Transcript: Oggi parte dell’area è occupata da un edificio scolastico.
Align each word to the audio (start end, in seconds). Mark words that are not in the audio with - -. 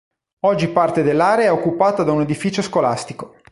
Oggi 0.47 0.67
parte 0.69 1.03
dell’area 1.03 1.45
è 1.45 1.51
occupata 1.51 2.01
da 2.01 2.11
un 2.11 2.21
edificio 2.21 2.63
scolastico. 2.63 3.35